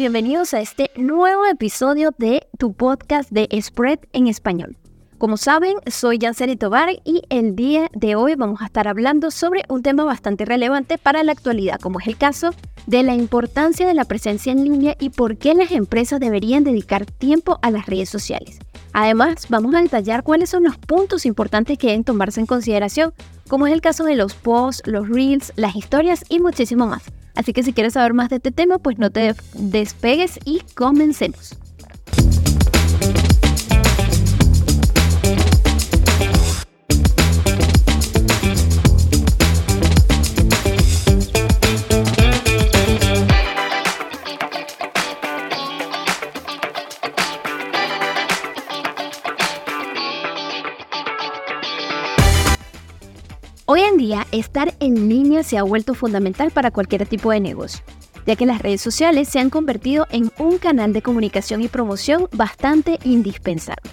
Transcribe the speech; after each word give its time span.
bienvenidos 0.00 0.54
a 0.54 0.62
este 0.62 0.90
nuevo 0.96 1.44
episodio 1.44 2.14
de 2.16 2.46
tu 2.56 2.72
podcast 2.72 3.30
de 3.30 3.46
Spread 3.60 3.98
en 4.14 4.28
español. 4.28 4.78
Como 5.18 5.36
saben, 5.36 5.74
soy 5.88 6.18
Janseri 6.18 6.56
Tobar 6.56 6.88
y 7.04 7.20
el 7.28 7.54
día 7.54 7.90
de 7.92 8.14
hoy 8.14 8.34
vamos 8.34 8.62
a 8.62 8.64
estar 8.64 8.88
hablando 8.88 9.30
sobre 9.30 9.62
un 9.68 9.82
tema 9.82 10.04
bastante 10.04 10.46
relevante 10.46 10.96
para 10.96 11.22
la 11.22 11.32
actualidad, 11.32 11.78
como 11.80 12.00
es 12.00 12.06
el 12.06 12.16
caso 12.16 12.54
de 12.86 13.02
la 13.02 13.14
importancia 13.14 13.86
de 13.86 13.92
la 13.92 14.06
presencia 14.06 14.52
en 14.52 14.64
línea 14.64 14.96
y 14.98 15.10
por 15.10 15.36
qué 15.36 15.52
las 15.52 15.70
empresas 15.70 16.18
deberían 16.18 16.64
dedicar 16.64 17.04
tiempo 17.04 17.58
a 17.60 17.70
las 17.70 17.84
redes 17.84 18.08
sociales. 18.08 18.58
Además, 18.94 19.48
vamos 19.50 19.74
a 19.74 19.82
detallar 19.82 20.22
cuáles 20.22 20.48
son 20.48 20.62
los 20.62 20.78
puntos 20.78 21.26
importantes 21.26 21.76
que 21.76 21.88
deben 21.88 22.04
tomarse 22.04 22.40
en 22.40 22.46
consideración, 22.46 23.12
como 23.50 23.66
es 23.66 23.74
el 23.74 23.82
caso 23.82 24.04
de 24.04 24.16
los 24.16 24.32
posts, 24.32 24.82
los 24.86 25.10
reels, 25.10 25.52
las 25.56 25.76
historias 25.76 26.24
y 26.30 26.40
muchísimo 26.40 26.86
más. 26.86 27.02
Así 27.34 27.52
que 27.52 27.62
si 27.62 27.72
quieres 27.72 27.94
saber 27.94 28.14
más 28.14 28.30
de 28.30 28.36
este 28.36 28.50
tema, 28.50 28.78
pues 28.78 28.98
no 28.98 29.10
te 29.10 29.34
despegues 29.54 30.38
y 30.44 30.62
comencemos. 30.74 31.56
Estar 54.40 54.74
en 54.80 55.08
línea 55.08 55.42
se 55.42 55.58
ha 55.58 55.62
vuelto 55.62 55.94
fundamental 55.94 56.50
para 56.50 56.70
cualquier 56.70 57.06
tipo 57.06 57.30
de 57.30 57.40
negocio, 57.40 57.84
ya 58.26 58.36
que 58.36 58.46
las 58.46 58.60
redes 58.60 58.80
sociales 58.80 59.28
se 59.28 59.38
han 59.38 59.50
convertido 59.50 60.06
en 60.10 60.32
un 60.38 60.58
canal 60.58 60.92
de 60.92 61.02
comunicación 61.02 61.62
y 61.62 61.68
promoción 61.68 62.28
bastante 62.32 62.98
indispensable. 63.04 63.90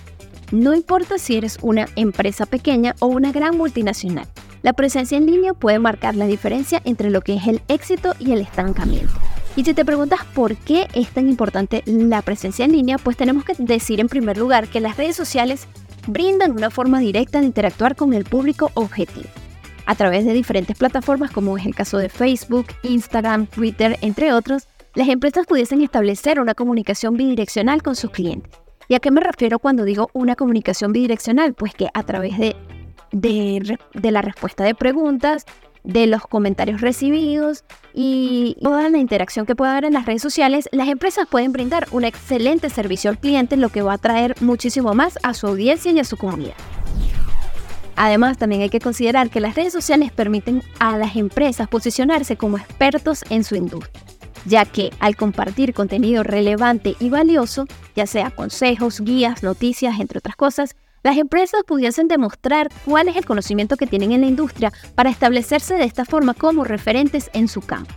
No 0.52 0.74
importa 0.74 1.18
si 1.18 1.36
eres 1.36 1.58
una 1.62 1.88
empresa 1.96 2.46
pequeña 2.46 2.96
o 3.00 3.08
una 3.08 3.32
gran 3.32 3.58
multinacional, 3.58 4.28
la 4.64 4.74
presencia 4.74 5.18
en 5.18 5.26
línea 5.26 5.54
puede 5.54 5.80
marcar 5.80 6.16
la 6.16 6.26
diferencia 6.26 6.82
entre 6.86 7.10
lo 7.10 7.22
que 7.22 7.36
es 7.36 7.48
el 7.48 7.62
éxito 7.68 8.16
y 8.20 8.32
el 8.32 8.42
estancamiento. 8.42 9.14
Y 9.56 9.64
si 9.64 9.74
te 9.74 9.86
preguntas 9.86 10.20
por 10.34 10.56
qué 10.56 10.88
es 10.94 11.10
tan 11.10 11.28
importante 11.28 11.84
la 11.86 12.22
presencia 12.22 12.66
en 12.66 12.72
línea, 12.72 12.98
pues 12.98 13.18
tenemos 13.18 13.44
que 13.44 13.54
decir 13.58 14.00
en 14.00 14.08
primer 14.08 14.38
lugar 14.38 14.68
que 14.68 14.80
las 14.80 14.98
redes 14.98 15.16
sociales 15.16 15.68
brindan 16.08 16.52
una 16.52 16.70
forma 16.70 17.00
directa 17.00 17.40
de 17.40 17.48
interactuar 17.48 17.96
con 17.96 18.14
el 18.14 18.24
público 18.24 18.72
objetivo 18.76 19.28
a 19.88 19.96
través 19.96 20.26
de 20.26 20.34
diferentes 20.34 20.78
plataformas 20.78 21.32
como 21.32 21.58
es 21.58 21.66
el 21.66 21.74
caso 21.74 21.98
de 21.98 22.10
Facebook, 22.10 22.68
Instagram, 22.84 23.48
Twitter, 23.48 23.98
entre 24.02 24.34
otros, 24.34 24.68
las 24.94 25.08
empresas 25.08 25.46
pudiesen 25.48 25.82
establecer 25.82 26.40
una 26.40 26.54
comunicación 26.54 27.16
bidireccional 27.16 27.82
con 27.82 27.96
sus 27.96 28.12
clientes. 28.12 28.52
¿Y 28.90 28.96
a 28.96 29.00
qué 29.00 29.12
me 29.12 29.22
refiero 29.22 29.60
cuando 29.60 29.86
digo 29.86 30.10
una 30.14 30.36
comunicación 30.36 30.92
bidireccional? 30.92 31.54
Pues 31.54 31.74
que 31.74 31.88
a 31.94 32.04
través 32.04 32.38
de, 32.38 32.56
de, 33.12 34.12
la 34.12 34.22
respuesta 34.22 34.64
de 34.64 34.76
preguntas, 34.76 35.46
de 35.84 36.08
los 36.08 36.22
comentarios 36.24 36.82
recibidos 36.82 37.64
y 37.94 38.58
toda 38.62 38.90
la 38.90 38.98
interacción 38.98 39.46
que 39.46 39.56
pueda 39.56 39.72
haber 39.72 39.86
en 39.86 39.94
las 39.94 40.06
redes 40.06 40.22
sociales, 40.22 40.68
las 40.72 40.90
empresas 40.90 41.28
pueden 41.30 41.54
brindar 41.54 41.88
un 41.92 42.04
excelente 42.04 42.70
servicio 42.70 43.10
al 43.10 43.20
cliente, 43.20 43.56
lo 43.56 43.70
que 43.70 43.82
va 43.82 43.94
a 43.94 43.98
traer 43.98 44.36
muchísimo 44.42 44.94
más 44.94 45.18
a 45.24 45.34
su 45.34 45.48
audiencia 45.48 45.92
y 45.92 46.00
a 46.00 46.04
su 46.04 46.18
comunidad. 46.18 46.56
Además, 47.98 48.38
también 48.38 48.62
hay 48.62 48.70
que 48.70 48.80
considerar 48.80 49.32
que 49.32 49.40
las 49.40 49.56
redes 49.56 49.74
sociales 49.74 50.12
permiten 50.12 50.62
a 50.80 50.98
las 50.98 51.16
empresas 51.16 51.68
posicionarse 51.68 52.38
como 52.38 52.58
expertos 52.58 53.26
en 53.32 53.44
su 53.44 53.56
industria, 53.56 54.04
ya 54.46 54.66
que 54.66 54.92
al 55.00 55.16
compartir 55.16 55.74
contenido 55.74 56.22
relevante 56.22 56.96
y 57.00 57.10
valioso, 57.10 57.66
ya 57.96 58.06
sea 58.06 58.30
consejos, 58.30 59.02
guías, 59.02 59.42
noticias, 59.42 60.00
entre 60.00 60.20
otras 60.20 60.36
cosas, 60.36 60.76
las 61.02 61.18
empresas 61.18 61.62
pudiesen 61.66 62.08
demostrar 62.08 62.70
cuál 62.86 63.08
es 63.08 63.16
el 63.16 63.26
conocimiento 63.26 63.78
que 63.78 63.88
tienen 63.88 64.12
en 64.12 64.22
la 64.22 64.28
industria 64.28 64.72
para 64.94 65.10
establecerse 65.10 65.74
de 65.74 65.86
esta 65.86 66.06
forma 66.06 66.36
como 66.36 66.66
referentes 66.66 67.32
en 67.34 67.48
su 67.48 67.62
campo. 67.62 67.96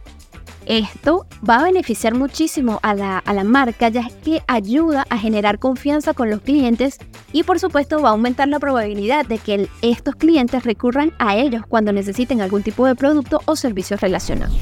Esto 0.70 1.26
va 1.42 1.56
a 1.56 1.64
beneficiar 1.64 2.14
muchísimo 2.14 2.78
a 2.84 2.94
la, 2.94 3.44
marca 3.44 3.88
ya 3.88 4.08
que 4.22 4.40
ayuda 4.46 5.04
a 5.10 5.18
generar 5.18 5.58
confianza 5.58 6.14
con 6.14 6.30
los 6.30 6.42
clientes 6.42 6.98
y 7.32 7.42
por 7.42 7.58
supuesto 7.58 8.00
va 8.00 8.10
a 8.10 8.12
aumentar 8.12 8.46
la 8.46 8.60
probabilidad 8.60 9.26
de 9.26 9.38
que 9.38 9.68
estos 9.82 10.14
clientes 10.14 10.62
recurran 10.62 11.12
a 11.18 11.34
ellos 11.34 11.64
cuando 11.68 11.92
necesiten 11.92 12.40
algún 12.40 12.62
tipo 12.62 12.86
de 12.86 12.94
producto 12.94 13.40
o 13.46 13.56
servicio 13.56 13.96
relacionado. 13.96 14.54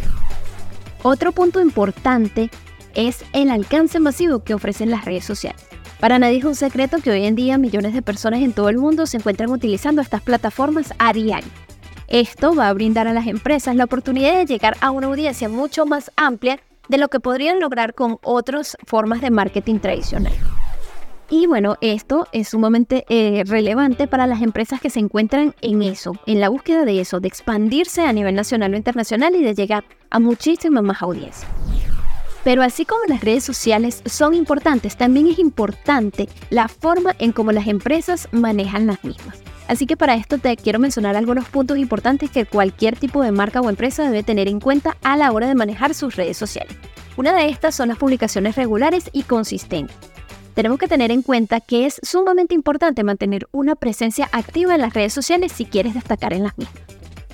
Otro 1.02 1.32
punto 1.32 1.60
importante 1.60 2.48
es 2.94 3.22
el 3.34 3.50
alcance 3.50 4.00
masivo 4.00 4.42
que 4.42 4.54
ofrecen 4.54 4.90
las 4.90 5.04
redes 5.04 5.26
sociales. 5.26 5.60
Para 6.00 6.18
nadie 6.18 6.38
es 6.38 6.44
un 6.44 6.54
secreto 6.54 7.02
que 7.02 7.10
hoy 7.10 7.26
en 7.26 7.34
día 7.34 7.58
millones 7.58 7.92
de 7.92 8.00
personas 8.00 8.40
en 8.40 8.54
todo 8.54 8.70
el 8.70 8.78
mundo 8.78 9.04
se 9.04 9.18
encuentran 9.18 9.50
utilizando 9.50 10.00
estas 10.00 10.22
plataformas 10.22 10.94
a 10.98 11.12
diario. 11.12 11.67
Esto 12.08 12.54
va 12.54 12.68
a 12.68 12.72
brindar 12.72 13.06
a 13.06 13.12
las 13.12 13.26
empresas 13.26 13.76
la 13.76 13.84
oportunidad 13.84 14.34
de 14.34 14.46
llegar 14.46 14.78
a 14.80 14.90
una 14.90 15.08
audiencia 15.08 15.50
mucho 15.50 15.84
más 15.84 16.10
amplia 16.16 16.58
de 16.88 16.96
lo 16.96 17.08
que 17.08 17.20
podrían 17.20 17.60
lograr 17.60 17.92
con 17.92 18.18
otras 18.22 18.78
formas 18.86 19.20
de 19.20 19.30
marketing 19.30 19.78
tradicional. 19.78 20.32
Y 21.28 21.46
bueno, 21.46 21.76
esto 21.82 22.26
es 22.32 22.48
sumamente 22.48 23.04
eh, 23.10 23.44
relevante 23.46 24.06
para 24.06 24.26
las 24.26 24.40
empresas 24.40 24.80
que 24.80 24.88
se 24.88 25.00
encuentran 25.00 25.54
en 25.60 25.82
eso, 25.82 26.12
en 26.24 26.40
la 26.40 26.48
búsqueda 26.48 26.86
de 26.86 26.98
eso, 26.98 27.20
de 27.20 27.28
expandirse 27.28 28.06
a 28.06 28.12
nivel 28.14 28.34
nacional 28.34 28.72
o 28.72 28.76
internacional 28.78 29.36
y 29.36 29.42
de 29.42 29.54
llegar 29.54 29.84
a 30.08 30.18
muchísimas 30.18 30.82
más 30.82 31.02
audiencias. 31.02 31.46
Pero 32.42 32.62
así 32.62 32.86
como 32.86 33.02
las 33.06 33.20
redes 33.20 33.44
sociales 33.44 34.02
son 34.06 34.32
importantes, 34.32 34.96
también 34.96 35.26
es 35.26 35.38
importante 35.38 36.30
la 36.48 36.68
forma 36.68 37.14
en 37.18 37.32
cómo 37.32 37.52
las 37.52 37.66
empresas 37.66 38.28
manejan 38.32 38.86
las 38.86 39.04
mismas. 39.04 39.42
Así 39.68 39.86
que 39.86 39.98
para 39.98 40.16
esto 40.16 40.38
te 40.38 40.56
quiero 40.56 40.78
mencionar 40.78 41.14
algunos 41.14 41.48
puntos 41.50 41.76
importantes 41.76 42.30
que 42.30 42.46
cualquier 42.46 42.96
tipo 42.96 43.22
de 43.22 43.32
marca 43.32 43.60
o 43.60 43.68
empresa 43.68 44.02
debe 44.02 44.22
tener 44.22 44.48
en 44.48 44.60
cuenta 44.60 44.96
a 45.02 45.16
la 45.16 45.30
hora 45.30 45.46
de 45.46 45.54
manejar 45.54 45.94
sus 45.94 46.16
redes 46.16 46.38
sociales. 46.38 46.74
Una 47.18 47.34
de 47.34 47.50
estas 47.50 47.74
son 47.74 47.88
las 47.88 47.98
publicaciones 47.98 48.56
regulares 48.56 49.10
y 49.12 49.24
consistentes. 49.24 49.94
Tenemos 50.54 50.78
que 50.78 50.88
tener 50.88 51.10
en 51.10 51.22
cuenta 51.22 51.60
que 51.60 51.84
es 51.84 52.00
sumamente 52.02 52.54
importante 52.54 53.04
mantener 53.04 53.46
una 53.52 53.76
presencia 53.76 54.28
activa 54.32 54.74
en 54.74 54.80
las 54.80 54.94
redes 54.94 55.12
sociales 55.12 55.52
si 55.52 55.66
quieres 55.66 55.94
destacar 55.94 56.32
en 56.32 56.44
las 56.44 56.56
mismas. 56.56 56.82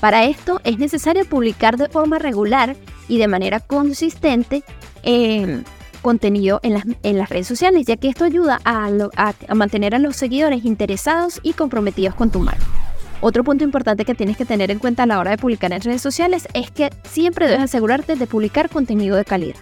Para 0.01 0.25
esto 0.25 0.61
es 0.65 0.79
necesario 0.79 1.25
publicar 1.25 1.77
de 1.79 1.89
forma 1.89 2.19
regular 2.19 2.77
y 3.09 3.19
de 3.19 3.29
manera 3.29 3.61
consistente 3.61 4.65
eh, 5.05 5.63
contenido 6.05 6.61
en 6.63 6.75
las, 6.75 6.85
en 7.03 7.19
las 7.19 7.31
redes 7.31 7.49
sociales, 7.49 7.87
ya 7.87 7.97
que 7.97 8.09
esto 8.09 8.25
ayuda 8.25 8.61
a, 8.65 8.91
a, 9.17 9.55
mantener 9.55 9.95
a 9.95 9.99
los 9.99 10.15
seguidores 10.17 10.65
interesados 10.67 11.41
y 11.43 11.55
comprometidos 11.55 12.15
con 12.15 12.31
tu 12.31 12.41
marca. 12.41 12.65
Otro 13.23 13.43
punto 13.43 13.65
importante 13.65 14.05
que 14.05 14.15
tienes 14.15 14.37
que 14.37 14.45
tener 14.45 14.71
en 14.71 14.79
cuenta 14.79 15.05
a 15.05 15.07
la 15.07 15.19
hora 15.19 15.31
de 15.31 15.39
publicar 15.39 15.73
en 15.73 15.81
redes 15.81 16.03
sociales 16.03 16.47
es 16.53 16.71
que 16.71 16.91
siempre 17.05 17.47
debes 17.47 17.65
asegurarte 17.65 18.17
de 18.17 18.27
publicar 18.27 18.69
contenido 18.69 19.17
de 19.17 19.25
calidad. 19.25 19.57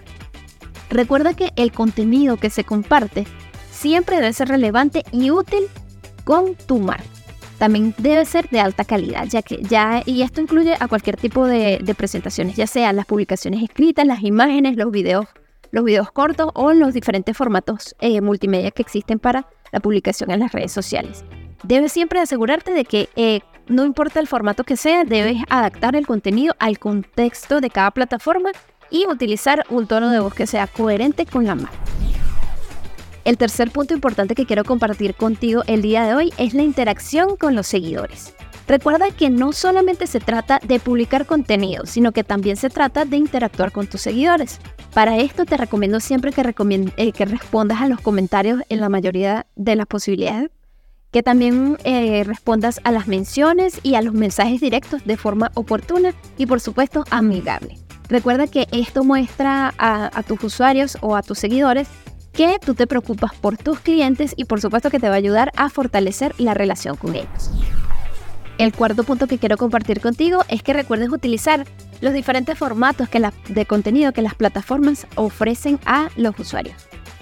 Recuerda 0.91 1.35
que 1.35 1.53
el 1.55 1.71
contenido 1.71 2.37
que 2.37 2.51
se 2.51 2.65
comparte 2.65 3.25
siempre 3.71 4.17
debe 4.17 4.33
ser 4.33 4.49
relevante 4.49 5.05
y 5.13 5.31
útil 5.31 5.63
con 6.25 6.57
tu 6.57 6.81
marca. 6.81 7.05
También 7.59 7.95
debe 7.99 8.25
ser 8.25 8.49
de 8.49 8.59
alta 8.59 8.85
calidad, 8.85 9.29
ya 9.29 9.43
que 9.43 9.63
ya, 9.63 10.03
y 10.07 10.23
esto 10.23 10.41
incluye 10.41 10.75
a 10.81 10.89
cualquier 10.89 11.17
tipo 11.17 11.47
de, 11.47 11.79
de 11.81 11.95
presentaciones, 11.95 12.57
ya 12.57 12.67
sean 12.67 12.97
las 12.97 13.07
publicaciones 13.07 13.63
escritas, 13.63 14.05
las 14.05 14.25
imágenes, 14.25 14.77
los 14.77 14.91
videos 14.91 15.27
los 15.73 15.85
videos 15.85 16.13
cortos 16.13 16.51
o 16.55 16.73
los 16.73 16.95
diferentes 16.95 17.37
formatos 17.37 17.97
eh, 18.01 18.21
multimedia 18.21 18.71
que 18.71 18.83
existen 18.83 19.19
para 19.19 19.49
la 19.73 19.81
publicación 19.81 20.31
en 20.31 20.41
las 20.41 20.53
redes 20.53 20.71
sociales. 20.71 21.25
Debes 21.65 21.93
siempre 21.93 22.21
asegurarte 22.21 22.73
de 22.73 22.85
que 22.85 23.09
eh, 23.17 23.41
no 23.67 23.85
importa 23.85 24.21
el 24.21 24.29
formato 24.29 24.65
que 24.65 24.77
sea, 24.77 25.05
debes 25.05 25.39
adaptar 25.49 25.97
el 25.97 26.07
contenido 26.07 26.55
al 26.59 26.79
contexto 26.79 27.61
de 27.61 27.71
cada 27.71 27.91
plataforma 27.91 28.51
y 28.91 29.07
utilizar 29.07 29.65
un 29.71 29.87
tono 29.87 30.11
de 30.11 30.21
voz 30.21 30.35
que 30.35 30.47
sea 30.47 30.67
coherente 30.67 31.25
con 31.25 31.47
la 31.47 31.55
marca. 31.55 31.73
El 33.25 33.39
tercer 33.39 33.71
punto 33.71 33.95
importante 33.95 34.35
que 34.35 34.47
quiero 34.47 34.65
compartir 34.65 35.15
contigo 35.15 35.63
el 35.67 35.81
día 35.81 36.05
de 36.05 36.15
hoy 36.15 36.33
es 36.39 36.55
la 36.55 36.63
interacción 36.63 37.37
con 37.37 37.55
los 37.55 37.69
seguidores. 37.69 38.35
Recuerda 38.67 39.11
que 39.11 39.31
no 39.31 39.53
solamente 39.53 40.07
se 40.07 40.21
trata 40.21 40.59
de 40.63 40.81
publicar 40.81 41.27
contenido, 41.27 41.87
sino 41.87 42.13
que 42.13 42.25
también 42.25 42.57
se 42.57 42.69
trata 42.69 43.05
de 43.05 43.17
interactuar 43.17 43.73
con 43.73 43.87
tus 43.87 44.01
seguidores. 44.01 44.61
Para 44.95 45.17
esto 45.17 45.47
te 45.47 45.57
recomiendo 45.57 46.01
siempre 46.01 46.33
que, 46.33 46.43
eh, 46.97 47.13
que 47.13 47.25
respondas 47.25 47.81
a 47.81 47.87
los 47.87 48.01
comentarios 48.01 48.61
en 48.69 48.81
la 48.81 48.91
mayoría 48.91 49.47
de 49.57 49.75
las 49.75 49.87
posibilidades, 49.87 50.51
que 51.11 51.23
también 51.23 51.79
eh, 51.85 52.25
respondas 52.25 52.81
a 52.85 52.93
las 52.93 53.09
menciones 53.09 53.81
y 53.83 53.95
a 53.95 54.03
los 54.03 54.13
mensajes 54.13 54.61
directos 54.61 55.05
de 55.05 55.17
forma 55.17 55.51
oportuna 55.55 56.15
y 56.37 56.47
por 56.47 56.61
supuesto 56.61 57.05
amigable. 57.11 57.79
Recuerda 58.09 58.47
que 58.47 58.67
esto 58.73 59.03
muestra 59.05 59.73
a 59.79 60.23
tus 60.23 60.45
usuarios 60.45 60.99
o 61.01 61.17
a 61.17 61.23
tus 61.23 61.39
seguidores 61.39 61.89
que 62.33 62.59
tú 62.65 62.75
te 62.75 62.87
preocupas 62.87 63.35
por 63.35 63.57
tus 63.57 63.81
clientes 63.81 64.35
y 64.37 64.45
por 64.45 64.61
supuesto 64.61 64.91
que 64.91 64.99
te 64.99 65.09
va 65.09 65.15
a 65.15 65.19
ayudar 65.19 65.53
a 65.57 65.71
fortalecer 65.71 66.35
la 66.39 66.55
relación 66.55 66.97
con 66.97 67.15
ellos. 67.15 67.51
El 68.59 68.73
cuarto 68.73 69.05
punto 69.05 69.27
que 69.27 69.39
quiero 69.39 69.57
compartir 69.57 70.01
contigo 70.01 70.45
es 70.49 70.63
que 70.63 70.73
recuerdes 70.73 71.09
utilizar 71.11 71.67
los 72.01 72.13
diferentes 72.13 72.59
formatos 72.59 73.09
que 73.09 73.23
de 73.49 73.67
contenido 73.67 74.13
que 74.13 74.23
las 74.23 74.35
plataformas 74.35 75.07
ofrecen 75.15 75.79
a 75.87 76.11
los 76.17 76.39
usuarios. 76.39 76.77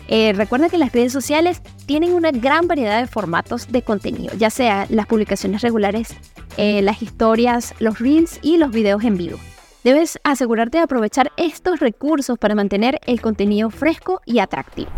Eh, 0.09 0.33
recuerda 0.35 0.69
que 0.69 0.79
las 0.79 0.93
redes 0.93 1.13
sociales 1.13 1.63
tienen 1.87 2.15
una 2.15 2.33
gran 2.33 2.67
variedad 2.67 3.01
de 3.01 3.07
formatos 3.07 3.71
de 3.71 3.83
contenido, 3.83 4.35
ya 4.37 4.51
sea 4.51 4.87
las 4.89 5.07
publicaciones 5.07 5.63
regulares, 5.63 6.17
eh, 6.57 6.83
las 6.83 7.01
historias, 7.01 7.75
los 7.79 8.01
reels 8.01 8.41
y 8.43 8.57
los 8.57 8.73
videos 8.73 9.05
en 9.05 9.17
vivo. 9.17 9.39
Debes 9.85 10.19
asegurarte 10.25 10.79
de 10.79 10.85
aprovechar 10.85 11.31
estos 11.37 11.79
recursos 11.79 12.39
para 12.39 12.57
mantener 12.57 12.99
el 13.07 13.21
contenido 13.21 13.71
fresco 13.71 14.21
y 14.27 14.41
atractivo. 14.41 14.91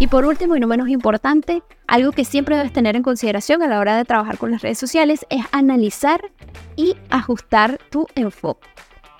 Y 0.00 0.06
por 0.06 0.24
último 0.24 0.54
y 0.54 0.60
no 0.60 0.68
menos 0.68 0.88
importante, 0.88 1.62
algo 1.88 2.12
que 2.12 2.24
siempre 2.24 2.56
debes 2.56 2.72
tener 2.72 2.94
en 2.94 3.02
consideración 3.02 3.62
a 3.62 3.66
la 3.66 3.80
hora 3.80 3.96
de 3.96 4.04
trabajar 4.04 4.38
con 4.38 4.52
las 4.52 4.62
redes 4.62 4.78
sociales 4.78 5.26
es 5.28 5.44
analizar 5.50 6.30
y 6.76 6.94
ajustar 7.10 7.80
tu 7.90 8.06
enfoque. 8.14 8.68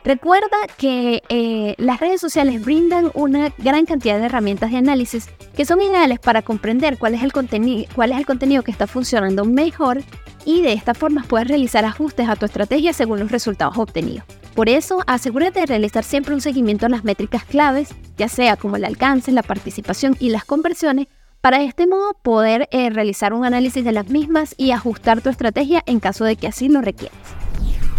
Recuerda 0.04 0.56
que 0.76 1.22
eh, 1.28 1.74
las 1.78 1.98
redes 1.98 2.20
sociales 2.20 2.64
brindan 2.64 3.10
una 3.14 3.52
gran 3.58 3.84
cantidad 3.84 4.18
de 4.18 4.26
herramientas 4.26 4.70
de 4.70 4.76
análisis 4.76 5.28
que 5.56 5.64
son 5.64 5.82
ideales 5.82 6.20
para 6.20 6.42
comprender 6.42 6.96
cuál 6.96 7.14
es 7.14 7.22
el, 7.24 7.32
cuál 7.32 8.12
es 8.12 8.18
el 8.18 8.26
contenido 8.26 8.62
que 8.62 8.70
está 8.70 8.86
funcionando 8.86 9.44
mejor 9.44 10.02
y 10.48 10.62
de 10.62 10.72
esta 10.72 10.94
forma 10.94 11.26
puedes 11.28 11.46
realizar 11.46 11.84
ajustes 11.84 12.26
a 12.26 12.34
tu 12.34 12.46
estrategia 12.46 12.94
según 12.94 13.18
los 13.18 13.30
resultados 13.30 13.76
obtenidos. 13.76 14.24
Por 14.54 14.70
eso, 14.70 15.04
asegúrate 15.06 15.60
de 15.60 15.66
realizar 15.66 16.04
siempre 16.04 16.32
un 16.32 16.40
seguimiento 16.40 16.86
a 16.86 16.88
las 16.88 17.04
métricas 17.04 17.44
claves, 17.44 17.90
ya 18.16 18.30
sea 18.30 18.56
como 18.56 18.76
el 18.76 18.86
alcance, 18.86 19.30
la 19.30 19.42
participación 19.42 20.16
y 20.18 20.30
las 20.30 20.46
conversiones, 20.46 21.08
para 21.42 21.58
de 21.58 21.66
este 21.66 21.86
modo 21.86 22.14
poder 22.22 22.66
eh, 22.72 22.88
realizar 22.88 23.34
un 23.34 23.44
análisis 23.44 23.84
de 23.84 23.92
las 23.92 24.08
mismas 24.08 24.54
y 24.56 24.70
ajustar 24.70 25.20
tu 25.20 25.28
estrategia 25.28 25.82
en 25.84 26.00
caso 26.00 26.24
de 26.24 26.36
que 26.36 26.46
así 26.46 26.70
lo 26.70 26.80
requieras. 26.80 27.18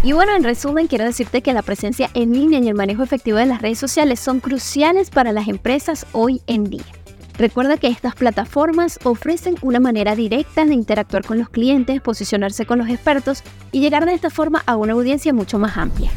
Y 0.02 0.10
bueno, 0.10 0.34
en 0.34 0.42
resumen, 0.42 0.88
quiero 0.88 1.04
decirte 1.04 1.42
que 1.42 1.52
la 1.52 1.62
presencia 1.62 2.10
en 2.14 2.32
línea 2.32 2.58
y 2.58 2.66
el 2.66 2.74
manejo 2.74 3.04
efectivo 3.04 3.38
de 3.38 3.46
las 3.46 3.62
redes 3.62 3.78
sociales 3.78 4.18
son 4.18 4.40
cruciales 4.40 5.10
para 5.10 5.30
las 5.30 5.46
empresas 5.46 6.04
hoy 6.10 6.42
en 6.48 6.64
día. 6.64 6.99
Recuerda 7.38 7.76
que 7.76 7.88
estas 7.88 8.14
plataformas 8.14 8.98
ofrecen 9.04 9.56
una 9.62 9.80
manera 9.80 10.14
directa 10.14 10.64
de 10.64 10.74
interactuar 10.74 11.24
con 11.24 11.38
los 11.38 11.48
clientes, 11.48 12.00
posicionarse 12.00 12.66
con 12.66 12.78
los 12.78 12.88
expertos 12.88 13.42
y 13.72 13.80
llegar 13.80 14.06
de 14.06 14.14
esta 14.14 14.30
forma 14.30 14.62
a 14.66 14.76
una 14.76 14.92
audiencia 14.92 15.32
mucho 15.32 15.58
más 15.58 15.76
amplia. 15.76 16.10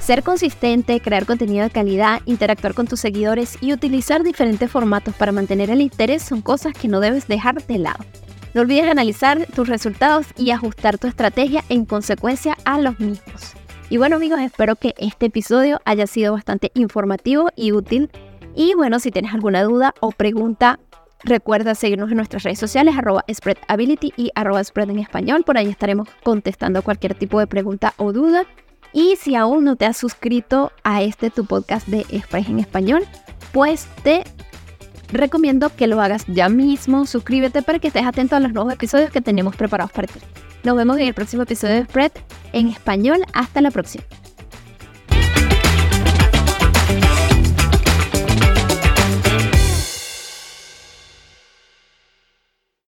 Ser 0.00 0.22
consistente, 0.22 1.00
crear 1.00 1.26
contenido 1.26 1.64
de 1.64 1.70
calidad, 1.70 2.22
interactuar 2.24 2.74
con 2.74 2.86
tus 2.86 3.00
seguidores 3.00 3.58
y 3.60 3.72
utilizar 3.72 4.22
diferentes 4.22 4.70
formatos 4.70 5.14
para 5.14 5.30
mantener 5.30 5.70
el 5.70 5.80
interés 5.80 6.22
son 6.22 6.40
cosas 6.40 6.72
que 6.72 6.88
no 6.88 7.00
debes 7.00 7.28
dejar 7.28 7.64
de 7.66 7.78
lado. 7.78 8.04
No 8.54 8.62
olvides 8.62 8.88
analizar 8.88 9.46
tus 9.54 9.68
resultados 9.68 10.26
y 10.36 10.50
ajustar 10.50 10.98
tu 10.98 11.06
estrategia 11.06 11.62
en 11.68 11.84
consecuencia 11.84 12.56
a 12.64 12.80
los 12.80 12.98
mismos. 12.98 13.54
Y 13.90 13.98
bueno 13.98 14.16
amigos, 14.16 14.40
espero 14.40 14.76
que 14.76 14.94
este 14.98 15.26
episodio 15.26 15.80
haya 15.84 16.06
sido 16.06 16.32
bastante 16.32 16.70
informativo 16.74 17.50
y 17.54 17.72
útil. 17.72 18.10
Y 18.54 18.74
bueno, 18.74 18.98
si 19.00 19.10
tienes 19.10 19.32
alguna 19.32 19.62
duda 19.62 19.94
o 20.00 20.10
pregunta, 20.12 20.80
recuerda 21.22 21.74
seguirnos 21.74 22.10
en 22.10 22.16
nuestras 22.16 22.42
redes 22.42 22.58
sociales, 22.58 22.96
arroba 22.96 23.24
spreadability 23.32 24.12
y 24.16 24.30
arroba 24.34 24.62
spread 24.62 24.90
en 24.90 24.98
español. 24.98 25.44
Por 25.44 25.58
ahí 25.58 25.68
estaremos 25.68 26.08
contestando 26.22 26.82
cualquier 26.82 27.14
tipo 27.14 27.38
de 27.38 27.46
pregunta 27.46 27.94
o 27.96 28.12
duda. 28.12 28.44
Y 28.92 29.16
si 29.16 29.36
aún 29.36 29.64
no 29.64 29.76
te 29.76 29.86
has 29.86 29.96
suscrito 29.96 30.72
a 30.82 31.02
este 31.02 31.30
tu 31.30 31.44
podcast 31.44 31.86
de 31.86 32.00
Express 32.10 32.48
en 32.48 32.58
español, 32.58 33.04
pues 33.52 33.86
te 34.02 34.24
recomiendo 35.12 35.74
que 35.74 35.86
lo 35.86 36.00
hagas 36.00 36.26
ya 36.26 36.48
mismo. 36.48 37.06
Suscríbete 37.06 37.62
para 37.62 37.78
que 37.78 37.88
estés 37.88 38.04
atento 38.04 38.36
a 38.36 38.40
los 38.40 38.52
nuevos 38.52 38.72
episodios 38.72 39.10
que 39.10 39.20
tenemos 39.20 39.54
preparados 39.54 39.92
para 39.92 40.08
ti. 40.08 40.18
Nos 40.64 40.76
vemos 40.76 40.98
en 40.98 41.06
el 41.06 41.14
próximo 41.14 41.44
episodio 41.44 41.74
de 41.76 41.84
Spread 41.84 42.12
en 42.52 42.68
español. 42.68 43.20
Hasta 43.32 43.60
la 43.60 43.70
próxima. 43.70 44.04